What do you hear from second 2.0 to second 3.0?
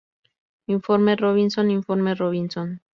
Robinson.